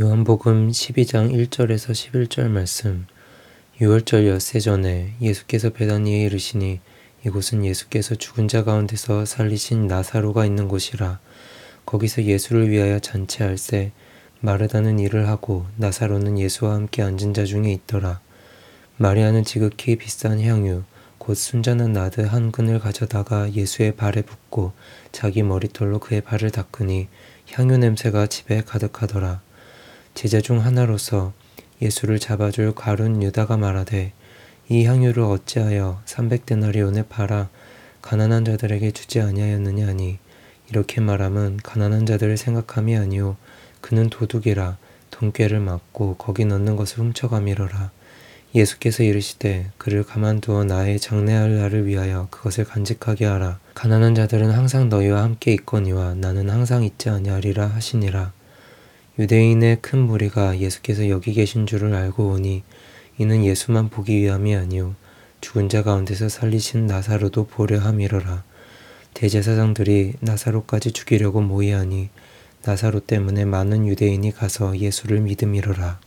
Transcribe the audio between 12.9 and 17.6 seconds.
잔치할세 마르다는 일을 하고 나사로는 예수와 함께 앉은 자